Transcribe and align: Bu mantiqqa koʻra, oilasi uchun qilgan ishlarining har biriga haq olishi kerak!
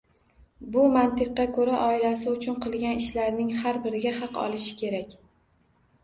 Bu 0.75 0.83
mantiqqa 0.93 1.43
koʻra, 1.57 1.75
oilasi 1.89 2.25
uchun 2.31 2.57
qilgan 2.63 3.01
ishlarining 3.03 3.51
har 3.65 3.77
biriga 3.83 4.15
haq 4.23 4.39
olishi 4.45 4.73
kerak! 4.81 5.13